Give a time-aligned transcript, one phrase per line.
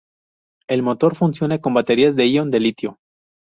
[0.67, 2.97] El motor funciona con Baterías de ion de litio.